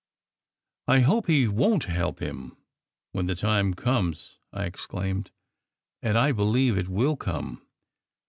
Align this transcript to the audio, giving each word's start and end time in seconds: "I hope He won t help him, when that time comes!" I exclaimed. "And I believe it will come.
"I 0.87 1.01
hope 1.01 1.27
He 1.27 1.47
won 1.47 1.79
t 1.81 1.91
help 1.91 2.17
him, 2.23 2.57
when 3.11 3.27
that 3.27 3.37
time 3.37 3.75
comes!" 3.75 4.39
I 4.51 4.65
exclaimed. 4.65 5.29
"And 6.01 6.17
I 6.17 6.31
believe 6.31 6.75
it 6.75 6.89
will 6.89 7.15
come. 7.15 7.61